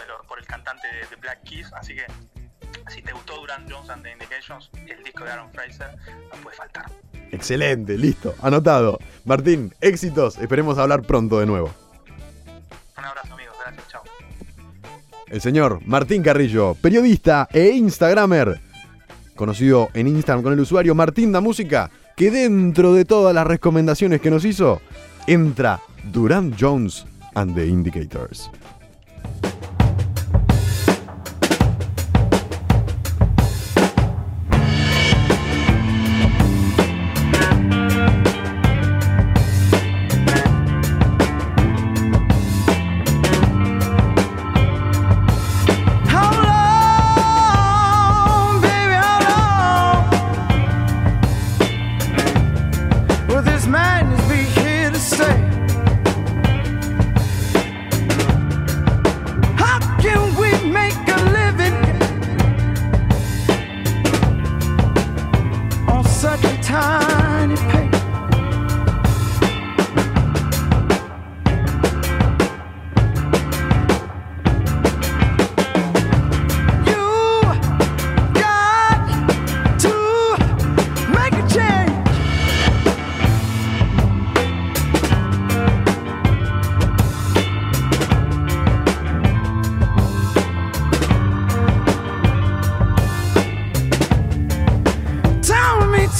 de 0.00 0.06
los, 0.06 0.26
por 0.26 0.40
el 0.40 0.46
cantante 0.46 0.88
de, 0.88 1.16
Black 1.16 1.44
Keys, 1.44 1.72
así 1.72 1.94
que 1.94 2.04
si 2.88 3.00
te 3.00 3.12
gustó 3.12 3.36
Durant 3.36 3.70
Jones 3.70 3.90
and 3.90 4.02
the 4.02 4.10
Indications, 4.10 4.70
el 4.74 5.04
disco 5.04 5.22
de 5.22 5.30
Aaron 5.30 5.52
Fraser 5.52 5.96
no 6.34 6.42
puede 6.42 6.56
faltar. 6.56 6.90
Excelente, 7.30 7.96
listo, 7.96 8.34
anotado. 8.42 8.98
Martín, 9.24 9.72
éxitos, 9.80 10.36
esperemos 10.38 10.78
hablar 10.78 11.02
pronto 11.02 11.38
de 11.38 11.46
nuevo. 11.46 11.72
El 15.32 15.40
señor 15.40 15.80
Martín 15.86 16.22
Carrillo, 16.22 16.74
periodista 16.74 17.48
e 17.50 17.70
Instagramer, 17.70 18.60
conocido 19.34 19.88
en 19.94 20.06
Instagram 20.06 20.42
con 20.42 20.52
el 20.52 20.60
usuario 20.60 20.94
Martín 20.94 21.32
da 21.32 21.40
Música, 21.40 21.90
que 22.18 22.30
dentro 22.30 22.92
de 22.92 23.06
todas 23.06 23.34
las 23.34 23.46
recomendaciones 23.46 24.20
que 24.20 24.30
nos 24.30 24.44
hizo, 24.44 24.82
entra 25.26 25.80
Durant 26.12 26.54
Jones 26.60 27.06
and 27.34 27.54
the 27.54 27.66
Indicators. 27.66 28.50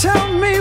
tell 0.03 0.33
me 0.33 0.52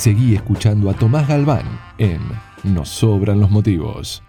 Seguí 0.00 0.34
escuchando 0.34 0.88
a 0.88 0.94
Tomás 0.94 1.28
Galván 1.28 1.66
en 1.98 2.22
Nos 2.64 2.88
Sobran 2.88 3.38
los 3.38 3.50
Motivos. 3.50 4.22